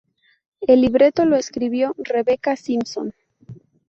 El 0.61 0.81
libreto 0.81 1.25
lo 1.25 1.35
escribió 1.35 1.93
Rebecca 1.95 2.55
Simpson. 2.55 3.13